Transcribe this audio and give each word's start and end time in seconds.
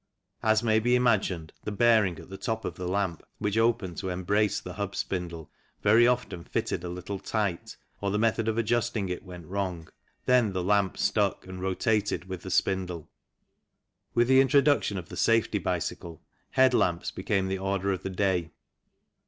As 0.41 0.63
may 0.63 0.79
be 0.79 0.95
imagined, 0.95 1.53
the 1.63 1.71
bearing 1.71 2.17
at 2.17 2.27
the 2.27 2.35
top 2.37 2.65
of 2.65 2.73
the 2.73 2.87
lamp, 2.87 3.21
which 3.37 3.55
opened 3.55 3.97
to 3.97 4.09
embrace 4.09 4.59
the 4.59 4.73
hub 4.73 4.95
spindle, 4.95 5.51
very 5.83 6.07
often 6.07 6.43
fitted 6.43 6.83
a 6.83 6.89
little 6.89 7.19
tight, 7.19 7.77
or 8.01 8.09
the 8.09 8.17
method 8.17 8.47
of 8.47 8.57
adjusting 8.57 9.09
it 9.09 9.21
went 9.23 9.45
wrong; 9.45 9.89
then 10.25 10.53
the 10.53 10.63
lamp 10.63 10.97
stuck 10.97 11.45
and 11.45 11.61
rotated 11.61 12.25
with 12.25 12.41
the 12.41 12.49
spindle. 12.49 13.11
With 14.15 14.27
the 14.27 14.41
introduction 14.41 14.97
of 14.97 15.09
the 15.09 15.17
safety 15.17 15.59
bicycle, 15.59 16.23
head 16.49 16.73
lamps 16.73 17.11
became 17.11 17.47
the 17.47 17.59
order 17.59 17.91
of 17.93 18.01
the 18.01 18.09
day. 18.09 18.49